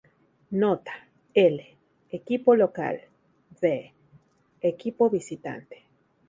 Nota: 0.49 0.93
L: 1.35 1.61
Equipo 2.09 2.55
local, 2.55 3.01
V: 3.61 3.93
Equipo 4.59 5.11
visitante. 5.11 5.83